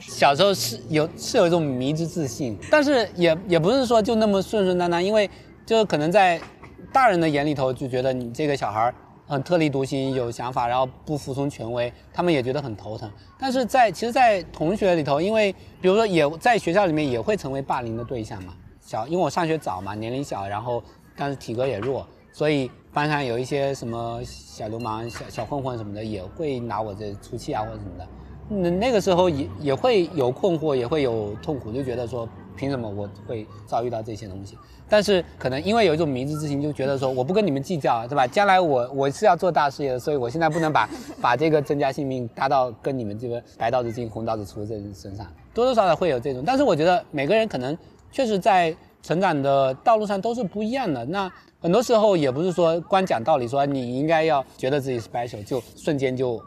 [0.00, 5.28] 小时候是有是有一种迷之自信，但是也也不是说就那么顺顺当当，因为
[5.64, 6.38] 就是可能在
[6.92, 8.94] 大人的眼里头就觉得你这个小孩儿
[9.26, 13.10] 很特立独行，有想法，然后不服从权威，他们也觉得很头疼。
[13.38, 18.52] 但是在其实，在同学里头，因为比如说也在学校里面也会成为霸凌的对象嘛。
[18.78, 20.82] 小因为我上学早嘛，年龄小，然后
[21.16, 28.06] 但是体格也弱，所以班上有一些什么小流氓、小小混混什么的，也会拿我这出气啊或者什么的。
[28.60, 34.56] 那那个时候也也会有困惑，也会有痛苦，就觉得说凭什么我会遭遇到这些东西？
[34.88, 38.26] 但是可能因为有一种迷之自信，就觉得说我不跟你们计较，对吧？
[38.26, 40.86] 将来我我是要做大事业的，所以我现在不能把
[41.20, 46.42] 把这个增加性命搭到跟你们这个白刀子进红刀子出这身上，多多少少会有这种。
[46.44, 47.76] 但是我觉得每个人可能
[48.10, 51.02] 确实在成长的道路上都是不一样的。
[51.06, 56.38] 那很多时候也不是说光讲道理，说你应该要觉得自己 special 就瞬间就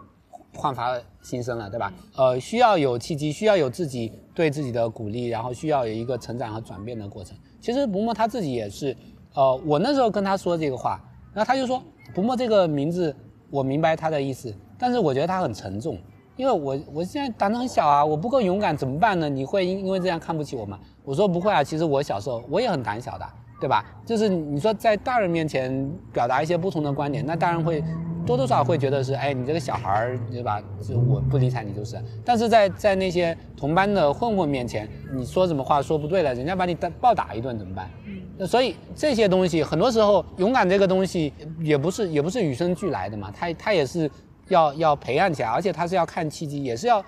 [0.55, 1.91] 焕发新生了，对吧？
[2.15, 7.37] 呃，需要有契机，需要有自己对自己的鼓励，然后需要有一个成长和转变的过程。
[7.61, 8.95] 其实不墨他自己也是，
[9.33, 10.99] 呃，我那时候跟他说这个话，
[11.33, 11.81] 然后他就说
[12.13, 13.15] 不墨这个名字
[13.49, 15.97] 我明白他的意思，但是我觉得他很沉重，
[16.35, 19.29] 因为我我现在胆子很小啊，我不够勇敢怎么办呢？
[19.29, 20.79] 你会因因为这样看不起我吗？
[21.03, 23.25] 我说不会啊，其实我小时候我也很胆小的。
[23.57, 23.85] 对吧？
[24.05, 27.81] 就是你说在大人面前表达一些不同的观点，那大人会
[28.25, 30.61] 多多少少会觉得是，哎，你这个小孩儿，对吧？
[30.81, 32.01] 就我不理睬你就是。
[32.23, 37.89] 但是在在那些同班的混混面前，你说什么话说不对了，人家把你暴打一顿怎么办？
[38.05, 38.21] 嗯。
[38.37, 44.09] 那所以这些东西很多时候，勇敢这个东西也不是也不是与生俱来的嘛，他他也是
[44.49, 47.03] 要要培养起来，而且他是要看契机，也是要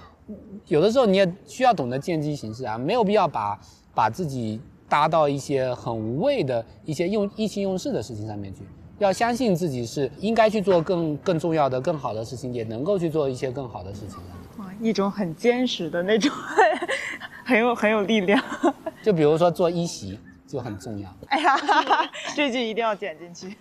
[0.68, 3.60] 有的时候你也需要懂得见机行事啊，没有必要把
[3.94, 4.62] 把自己。
[4.90, 8.62] 搭到一些很无谓的一些用意气用事的事情上面去，
[9.00, 14.64] 要相信自己是应该去做更更重要的、更好的事情，也能够去做一些更好的事情的。
[14.64, 16.32] 哇，一种很坚实的那种，
[17.46, 18.44] 很有很有力量。
[19.04, 21.10] 就比如说做一席就很重要。
[21.28, 21.56] 哎呀，
[22.36, 23.56] 这句一定要剪进去。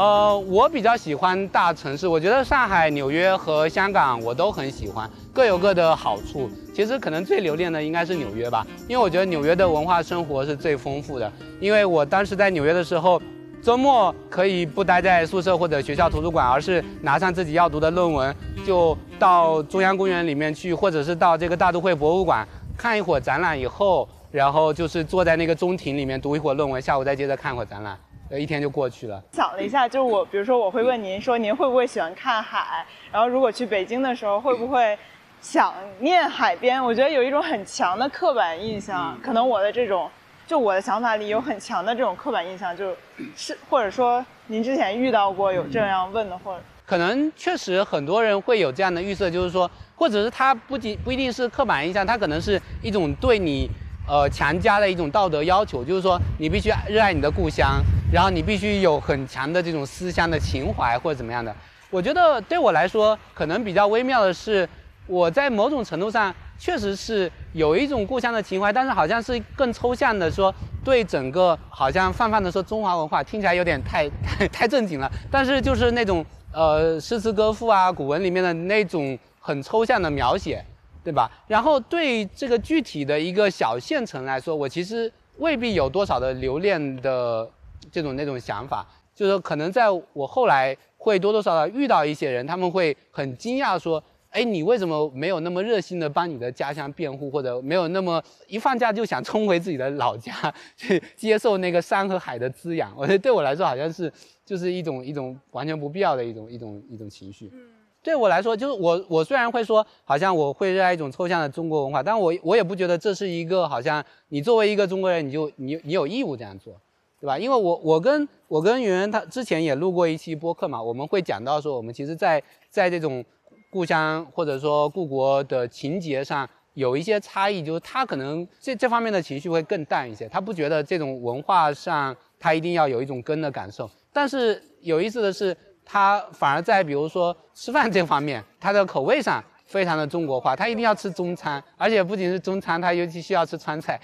[0.00, 6.48] 呃，我比较喜欢大城市，我觉得上海、纽约和香港我都很喜欢，各有各的好处。
[6.72, 11.30] 其实可能最留恋的应该是纽约吧，因为我觉得纽约的文化生活是最丰富的。
[11.60, 13.20] 因为我当时在纽约的时候，
[13.62, 18.34] 周末可以不待在宿舍或者学校图书馆，而是拿上自己要读的论文，
[18.64, 27.94] 就到中央公园里面去，或者是到这个大都会博物馆看一会儿展览以后，然后就是坐在那个中庭里面读一会儿论文，下午再接着看一会儿展览。
[28.30, 29.20] 呃，一天就过去了。
[29.32, 32.86] 想了一下，就我，比如说，我会问您说，您会不会喜欢看海？
[33.10, 34.96] 然后，如果去北京的时候，会不会
[35.40, 36.82] 想念海边？
[36.82, 40.08] 我觉得有一种很强的刻板印象，可能我的这种，
[40.46, 42.94] 就我的想法里有很强的这种刻板印象，就
[43.34, 53.68] 是或者说，您之前遇到过有这样问的，或者可能确实很多人会有这样的预设，就是说，或者是他不仅不一定是刻板印象，他可能是一种对你。
[54.08, 57.80] 呃，强加的一种道德要求，就是说你必须热爱你的故乡，
[58.12, 61.54] 然后你必须有很强的这种思乡的情怀或者怎么样的。
[61.90, 64.68] 我觉得对我来说，可能比较微妙的是，
[65.06, 75.10] 我在某种程度上确实是有一种故乡的情怀，但是好像是更抽象的说，对整个好像泛泛的说中华文化，听起来有点太 太太正经了。
[75.30, 80.64] 但是就是那种呃诗词歌赋啊，古文里面的那种很抽象的描写。
[81.02, 81.30] 对吧？
[81.48, 87.48] 然后对这个具体的一个小县城来说，我其实未必有多少的留恋的
[87.90, 100.32] 这种那种想法，就是可能在我后来会多多少少遇到一些人，他们会很惊讶说：“哎，你为什么没有那么热心的帮你的家乡辩护，或者没有那么一放假就想冲回自己的老家
[100.76, 104.12] 去接受那个山和海的滋养？”我觉得对我来说好像是
[104.44, 107.50] 就是一种一种完全不必要的一种一种一种情绪。
[107.52, 107.68] 嗯
[108.02, 116.80] 对我来说，就是我我虽然会说，好像我会热爱一种抽象的中国文化，但我我也不觉得这是一个好像你作为一个中国人，你就你你有义务这样做，
[117.20, 117.38] 对吧？
[117.38, 123.24] 因为我我跟我跟圆圆他之前也录过一期播客嘛，我们会讲到说，我们其实，在在这种
[123.70, 133.90] 故乡或者说故国的情节上有一些差异，就是他可能这这方面的情绪会更淡一些，他不觉得这种文化上他一定要有一种根的感受。
[134.12, 135.56] 但是有意思的是。
[135.92, 144.00] 他反而在比如说吃饭这方面，他的口味上非常的中国化，他一定要吃中餐，而且不仅是中餐，他尤其需要吃川菜。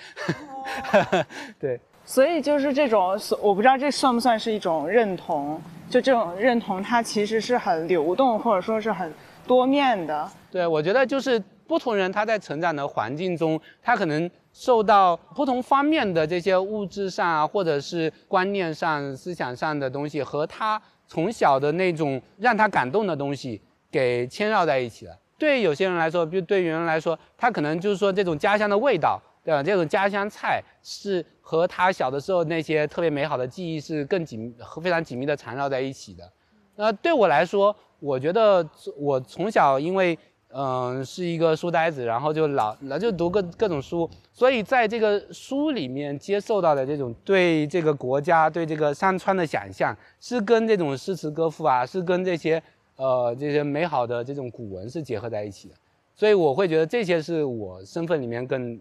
[1.60, 9.12] 对，所以就是这种，我不知道这算不算是一种认同，就这种认同，它其实是很流动，或者说是很
[9.44, 10.30] 多面的。
[10.50, 20.80] 对，我觉得就是不同人他在成长的环境中，他可能受到不同方面的这些物质上啊，或者是观念上、思想上的东西和他。
[21.08, 25.16] 从小的那种让他感动的东西给牵绕在一起了。
[25.38, 29.62] 对有些人来说，比如对于人来说，他可能就是说这种家乡的味道，对吧？
[29.62, 36.28] 这种家乡菜是和他小的时候那些特别美好的记忆是更紧、非常紧密的缠绕在一起的。
[36.74, 38.68] 那对我来说，我觉得
[38.98, 40.18] 我从小因为。
[40.58, 52.62] 嗯，是一个书呆子，然后就老老就读各各种书，所以在这个书里面接受到的这种对这个国家、对这个山川的想象，是跟这种诗词歌赋啊，是跟这些
[52.94, 55.74] 呃这些美好的这种古文是结合在一起的，
[56.14, 58.80] 所以我会觉得这些是我身份里面更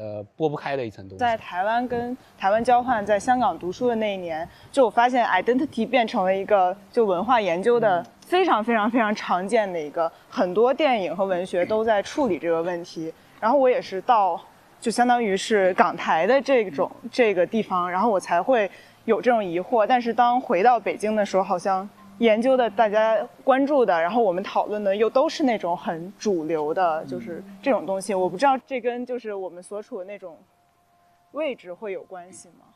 [0.00, 1.20] 呃拨不开的一层东西。
[1.20, 8.04] 在台湾跟台湾交换，在香港读书的那一年，就我发现 identity 变成了一个就文化研究的。
[8.30, 13.12] 非常非常非常常见的一个，很多电影和文学都在处理这个问题。
[13.40, 14.40] 然后我也是到，
[14.80, 18.70] 就相当于是港台的这种这个地方，然后我才会
[19.04, 19.84] 有这种疑惑。
[19.84, 21.88] 但是当回到北京的时候，好像
[22.20, 28.12] 研究的大家关注的，然后我们讨论的又都是那种很主流的，就是这种东西。
[28.12, 30.36] 我不知道这跟就是我们所处的那种
[31.32, 32.66] 位置会有关系吗？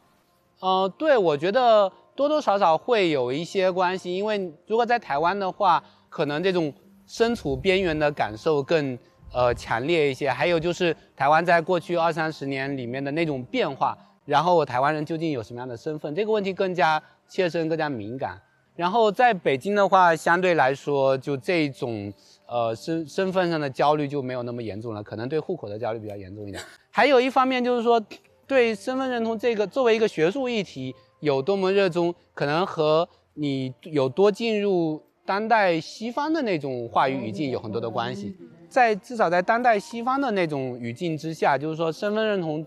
[0.61, 6.73] 呃，对，我觉得多多少少会有一些关系，因为如果在台湾的话，可能这种
[7.07, 8.99] 身处边缘的感受更
[9.31, 10.31] 呃强烈一些。
[10.31, 18.41] 还有就是台湾在过去二三十年里面的那种变化，然后台湾人究竟有什么样的身份，这个问题更加切身、更加敏感。
[18.77, 22.13] 然后在北京的话，相对来说，就这种
[22.47, 26.63] 呃身身份上的焦虑就没有那么严重了，可能对户口的焦虑比较严重一点。
[26.91, 28.03] 还有一方面就是说。
[28.47, 38.37] 对身份认同这个作为一个学术议题有多么热衷，可能和你有多进入当代西方的那种话语语境有很多的关系。
[38.69, 42.63] 在至少在当代西方的那种语境之下，就是说身份认同，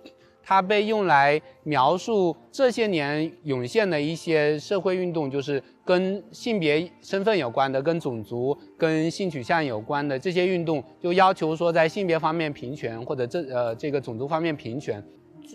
[0.49, 15.03] 它被用来描述这些年涌现的一些社会运动，就是跟性别身份有关的、跟种族、跟性取向有关的这些运动，就要求说在性别方面平权，或者这呃这个种族方面平权。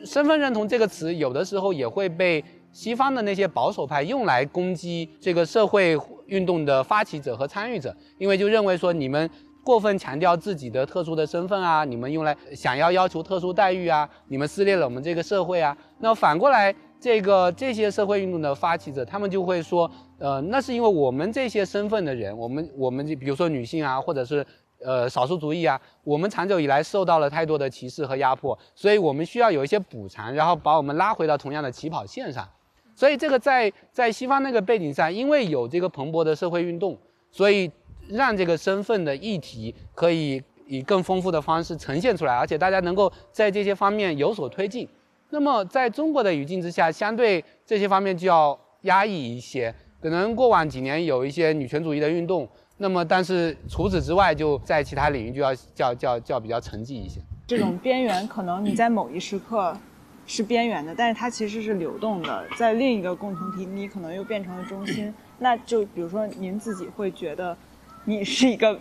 [0.05, 9.31] 身份认同这个词，有的时候也会被西方的那些保守派用来攻击这个社会运动的发起者和参与者，因为就认为说你们
[9.65, 15.77] 过分强调自己的特殊的身份啊，你们用来想要要求特殊待遇啊，你们撕裂了我们这个社会啊。
[15.99, 24.45] 那反过来，这个这些社会运动的发起者，他们就会说，呃，那是因为我们这些身份的人，我们我们就比如说女性啊，或者是。
[24.85, 32.45] 呃，少数族裔啊，我们长久以来受到了太多的歧视和压迫，所以我们需要有一些补偿，然后把我们拉回到同样的起跑线上。
[32.97, 36.99] 所以这个在在西方那个背景下，因为有这个蓬勃的社会运动，
[37.31, 37.71] 所以
[38.09, 44.89] 让这个身份的议题可以以更丰富的方式呈现出来，而且大家能够在这些方面有所推进。
[45.31, 49.75] 那么在中国的语境之下，相对这些方面就要压抑一些。
[50.01, 52.49] 可能过往几年有一些女权主义的运动。
[52.79, 57.21] 那么，但是除此之外，就在其他领域就要叫叫叫比较沉寂一些。
[57.47, 59.77] 这种边缘，可能你在某一时刻
[60.27, 65.15] 是边缘的，但是它其实是流动的，在另一个共同体，你可能又变成了中心。
[65.39, 67.57] 那就比如说，您自己会觉得
[68.05, 68.77] 你是一个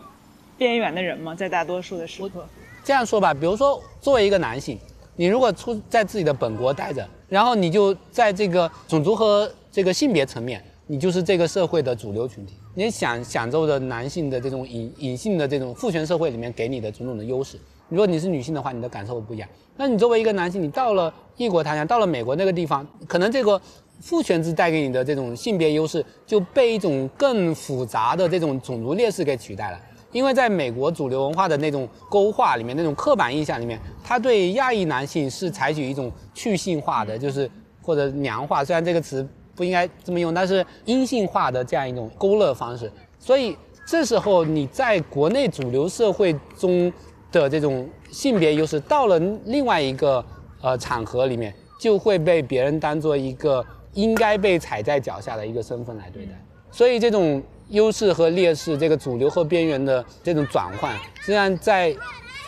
[0.57, 1.35] 边缘的人吗？
[1.35, 2.43] 在大多数的时刻？
[2.83, 4.79] 这样说吧，比如说，作为一个男性，
[5.15, 10.63] 你如果出在自己的本国待着，然后你就在这个种族和这个性别层面。
[10.87, 17.57] 你就是这个社会的主流群体，你享享受着男性的这种隐隐性的这种父权社会里面给你的种种的优势。
[17.87, 19.47] 如果你是女性的话，你的感受会不一样。
[19.77, 23.61] 那你作为一个男性，你到了异国他乡，到了美国那个地方，可能这个
[24.01, 29.79] 父权制带给你的这种性别优势就被一种更复杂的这种种族劣势给取代了。
[30.11, 37.49] 因为在美国主流文化的那种勾画里面，那种刻板印象里面，他对亚裔男性是采取一种去性化的，就是
[37.81, 38.65] 或者娘化。
[38.65, 39.25] 虽然这个词。
[39.53, 42.89] 不应该这么用，但是阴性化的这样一种勾勒方式，
[43.19, 46.91] 所以这时候你在国内主流社会中
[47.33, 50.25] 的这种性别优势，到了另外一个
[50.61, 53.63] 呃场合里面，就会被别人当做一个
[53.93, 56.31] 应该被踩在脚下的一个身份来对待。
[56.71, 61.95] 所以这种优势和劣势，这个主流和边缘的这种转换，实际上在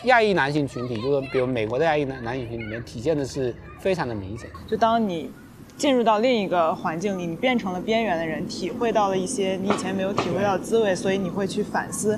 [0.04, 4.48] 亚裔男性群体，就是比如美国的亚裔男男性群体里面，体现的是非常的明显。
[4.66, 5.30] 就当你。
[5.76, 12.16] 进入到另一个环境里，你变成了边缘的人，体会到了一些你以前没有体会到的滋味，所以你会去反思，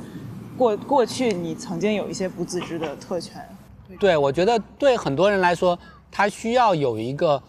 [0.58, 3.42] 过过去你曾经有一些不自知的特权。
[3.98, 5.78] 对，我觉得对很多人来说，
[6.12, 7.42] 他需要有一个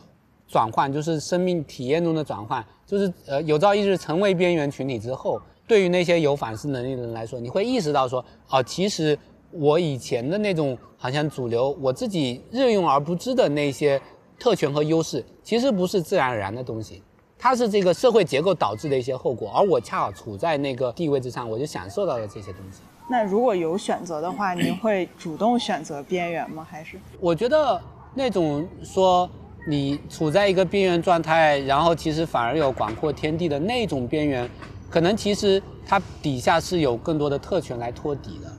[0.48, 9.18] 转换，就是生命体验中的转换，就是呃有朝一日成为边缘群体之后，对于那些有反思能力的人来说，你会意识到说，哦，其实
[9.52, 14.02] 我以前的那种好像主流，我自己日用而不知的那些。
[14.39, 17.02] 特权和优势其实不是自然而然的东西，
[17.39, 22.82] 它是这个社会结构导致的一些后果，而我恰好处在那个地位之上，我就享受到了这些东西。
[23.10, 26.64] 那如果有选择的话，您会主动选择边缘吗？
[26.70, 27.00] 还是？
[27.20, 27.82] 我觉得
[28.14, 29.28] 那种说
[29.68, 34.49] 你处在一个边缘状态，然后其实反而有广阔天地的那种边缘，
[34.89, 38.51] 可能其实它底下是有更多的特权来托底的。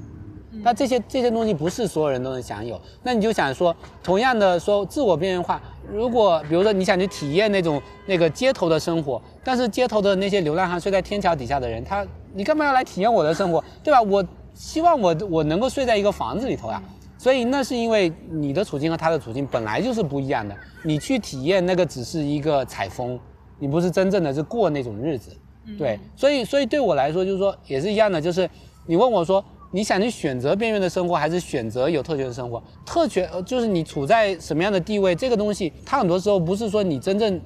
[0.60, 12.04] 那这些这些东西不是所有人都能享有，那你就想说，同样的说自我边缘化，如果比如说你想去体验那种那个街头的生活，但是街头的那些流浪汉睡在天桥底下的人，他
[12.34, 14.02] 你干嘛要来体验我的生活，对吧？
[14.02, 16.82] 我希望我我能够睡在一个房子里头呀，
[17.18, 23.18] 所以那是因为你的处境和他的处境本来就是不一样的，你去体验那个只是一个采风，
[23.58, 25.36] 你不是真正的是过那种日子。
[25.76, 28.48] 对，所以所以对我来说就是说也是一样的，就是
[28.86, 32.62] 你问我说你想去选择边缘的生活，还是选择有特权的生活？
[32.86, 37.38] 特权呃就是你处在什么样的地位，这个东西它很多时候不是说你真正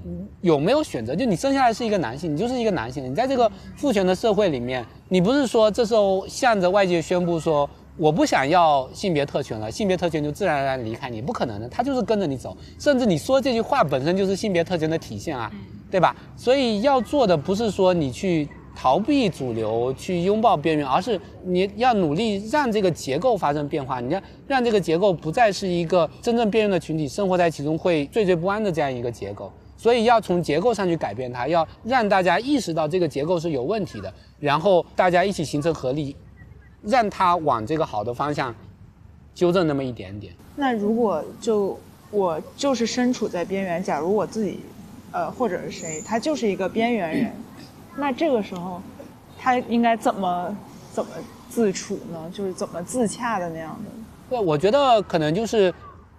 [0.42, 7.66] 有没有选择，就你生下来是一个男性，你就是一个男性，你在这个父权的社会里面，你不是说这时候向着外界宣布说。
[7.98, 15.52] 我不想要性别特权了，性别特权就自然而然离开你，不可能的，他就是跟着你走，甚至你说这句话本身就是性别特权的体现啊，
[15.90, 16.16] 对吧？
[16.36, 29.52] 所以要做的不是说你去逃避主流，去拥抱边缘，而是你要努力让这个结构发生变化，你要让这个结构不再是一个真正边缘的群体生活在其中会惴惴不安的这样一个结构。
[29.76, 36.16] 所以要从结构上去改变它，要让大家意识到这个结构是有问题的，然后大家一起形成合力。
[36.82, 38.54] 让他往这个好的方向
[39.34, 40.32] 纠正那么一点点。
[40.56, 41.78] 那如果就
[42.10, 44.60] 我就是身处在边缘，假如我自己，
[45.10, 47.32] 呃，或者是谁，他就是一个边缘人，
[47.96, 48.82] 那这个时候
[49.38, 50.56] 他应该怎么
[50.92, 51.10] 怎么
[51.48, 52.30] 自处呢？
[52.32, 53.90] 就是怎么自洽的那样的？
[54.30, 55.72] 对，我觉得可能就是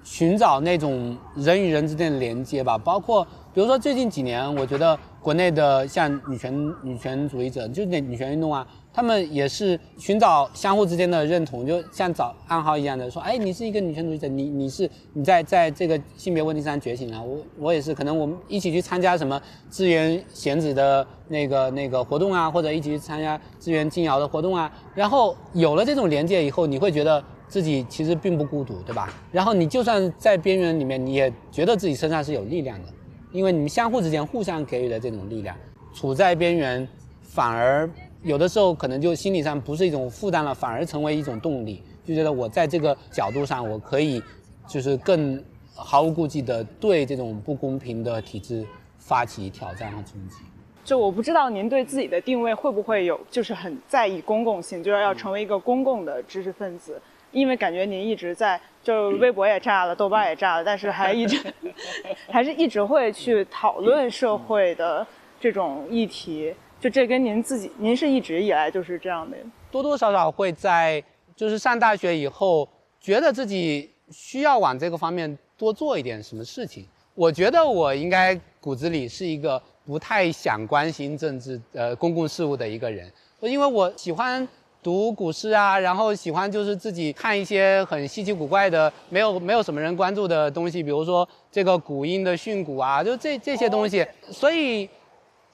[0.04, 2.78] 寻找那种人与人之间的连接吧。
[2.78, 3.24] 包括
[3.54, 8.68] 比如说最近几年，我觉得国内的像女权女权主义者，就那女权运动啊。
[8.96, 19.42] 他们也是寻找相互之间的认同，就像找暗号一样的说，哎，你是一个女权主义者，你你是你在在这个性别问题上觉醒了，我我也是，可能我们一起去参加什么
[19.72, 27.24] 支援贤子的那个那个活动啊，或者一起去参加支援静瑶的活动啊，然后有了这种连接以后，你会觉得
[27.54, 29.14] 自己其实并不孤独，对吧？
[29.32, 32.88] 然后你就算在边缘里面，你也觉得自己身上是有力量的，
[33.32, 35.56] 因为你们相互之间互相给予的这种力量，
[35.94, 36.88] 处在边缘
[37.22, 37.88] 反而。
[38.24, 44.20] 有的时候可能就心理上不是一种负担了，反而成为一种动力，就觉得我在这个角度上，我可以
[44.68, 45.40] 就是更
[45.76, 48.66] 毫无顾忌的对这种不公平的体制
[48.98, 50.38] 发起挑战和冲击。
[50.84, 57.02] 就我不知道您对自己的定位会不会有，就是很在意公共性，就是要成为一个公共的知识分子，
[57.34, 61.54] 因为感觉您一直在，就微博也炸了，豆瓣也炸了，但是还一直
[62.32, 65.06] 还是一直会去讨论社会的
[65.40, 66.54] 这种议题。
[66.80, 69.38] 就这跟您自己，您是一直以来就是这样的，
[69.72, 71.04] 多多少少会在
[71.36, 72.68] 就是上大学以后，
[73.00, 76.86] 觉得自己需要往这个方面多做一点什么事情。
[77.16, 83.10] 我觉得我应该骨子里是一个不太想关心政治呃公共事务的一个人，
[83.40, 84.46] 因为我喜欢
[84.84, 94.90] 读古诗啊，然后喜欢就是自己看一些很稀奇古怪的，没有没有什么人关注的东西，比如说这个古音的训诂啊，就这这些东西，所以。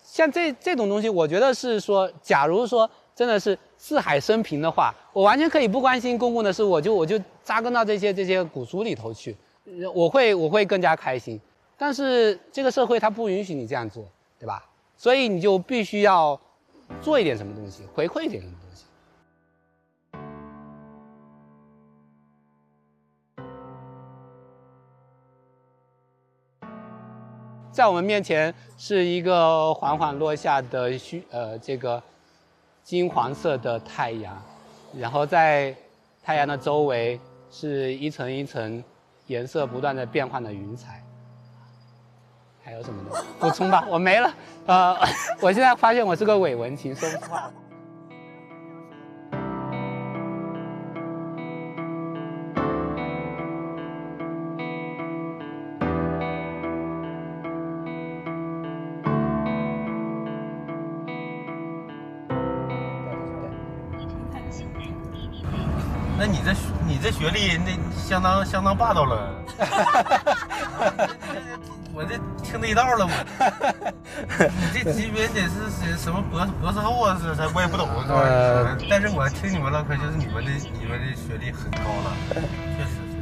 [0.01, 9.37] 像这这种东西，我觉得是说，假如说真的是四海升平的话，我完全可以不关心公共的事，我就我就扎根到这些这些古书里头去，
[9.93, 11.39] 我会我会更加开心。
[11.77, 14.03] 但是这个社会它不允许你这样做，
[14.39, 14.65] 对吧？
[14.97, 16.39] 所以你就必须要
[17.03, 18.53] 做一点什么东西，回馈一点什么。
[27.79, 32.03] 在我们面前是一个缓缓落下的虚呃这个
[32.83, 34.37] 金黄色的太阳，
[34.97, 35.73] 然后在
[36.21, 37.17] 太阳的周围
[37.49, 38.83] 是一层一层
[39.27, 41.01] 颜色不断的变换的云彩。
[42.61, 43.85] 还有什么呢补充吧？
[43.87, 44.29] 我没了。
[44.65, 44.97] 呃，
[45.39, 47.49] 我现在发现我是个伪文青，说不出话。
[67.19, 69.43] 学历那相当相当霸道了，
[71.93, 73.11] 我这听这一道了我？
[74.39, 77.17] 你这级别得是什么博博士后啊？
[77.21, 77.43] 是啥？
[77.53, 78.77] 我也不懂，是吧？
[78.89, 82.39] 但是我听你们唠嗑，就是你们的你们的学历很高了，确
[82.85, 83.17] 实是，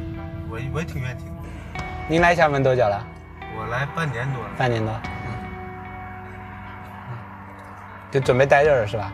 [0.48, 1.26] 我我也挺愿意听。
[2.08, 3.04] 您来厦门多久了？
[3.58, 4.50] 我来半年多了。
[4.56, 4.94] 半年多，
[8.12, 9.12] 就准备待这儿是吧？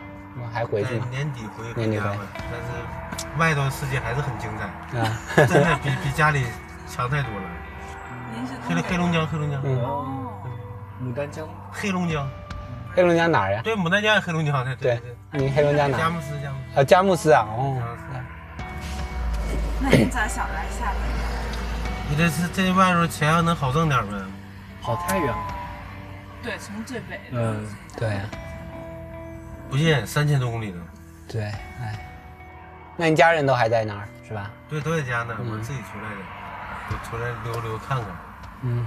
[0.53, 0.99] 还回去？
[1.09, 2.67] 年底回年底回，但是。
[3.37, 5.19] 外头世界还是很精彩啊！
[5.47, 6.45] 真的比比家里
[6.87, 7.41] 强太多了。
[8.67, 9.61] 黑黑龙江，黑龙江。
[9.61, 10.31] 哦。
[11.03, 11.47] 牡丹江。
[11.71, 12.27] 黑龙江。
[12.95, 13.61] 黑龙江哪儿呀？
[13.63, 14.75] 对，牡丹江黑龙江的。
[14.77, 15.41] 对对。
[15.41, 15.97] 你黑龙江哪？
[15.97, 16.79] 佳木斯，佳木斯。
[16.79, 17.81] 啊，佳木斯啊，哦。
[19.81, 21.01] 那你咋想来厦门？
[22.09, 24.13] 你这是这外头钱要能好挣点呗？
[24.81, 25.55] 跑太远了。
[26.41, 27.19] 对，从最北。
[27.31, 27.67] 嗯，
[27.97, 28.19] 对。
[29.69, 30.81] 不近，三千多公里呢。
[31.27, 31.43] 对，
[31.81, 32.04] 哎。
[32.97, 34.49] 那你家人都还在那儿是吧？
[34.69, 35.35] 对，都在家呢。
[35.39, 36.21] 我自己出来的，
[36.89, 38.07] 就出来溜溜看看。
[38.61, 38.85] 嗯。